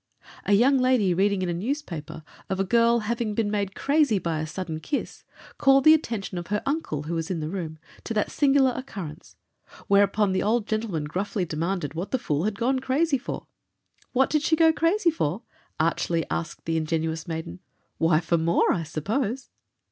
A 0.45 0.53
young 0.53 0.79
lady 0.79 1.13
reading 1.13 1.43
in 1.43 1.49
a 1.49 1.53
newspaper 1.53 2.23
of 2.49 2.59
a 2.59 2.63
girl 2.63 3.01
having 3.01 3.35
been 3.35 3.51
made 3.51 3.75
crazy 3.75 4.17
by 4.17 4.39
a 4.39 4.47
sudden 4.47 4.79
kiss, 4.79 5.23
called 5.59 5.83
the 5.83 5.93
attention 5.93 6.39
of 6.39 6.47
her 6.47 6.63
uncle, 6.65 7.03
who 7.03 7.13
was 7.13 7.29
in 7.29 7.39
the 7.39 7.51
room, 7.51 7.77
to 8.05 8.13
that 8.15 8.31
singular 8.31 8.71
occurrence, 8.75 9.35
whereupon 9.87 10.31
the 10.31 10.41
old 10.41 10.65
gentleman 10.65 11.03
gruffly 11.03 11.45
demanded 11.45 11.93
what 11.93 12.09
the 12.09 12.17
fool 12.17 12.45
had 12.45 12.57
gone 12.57 12.79
crazy 12.79 13.19
for. 13.19 13.45
"What 14.11 14.31
did 14.31 14.41
she 14.41 14.55
go 14.55 14.73
crazy 14.73 15.11
for?" 15.11 15.43
archly 15.79 16.25
asked 16.31 16.65
the 16.65 16.77
ingenuous 16.77 17.27
maiden; 17.27 17.59
"why, 17.99 18.21
for 18.21 18.39
more, 18.39 18.73
I 18.73 18.81
suppose." 18.81 19.51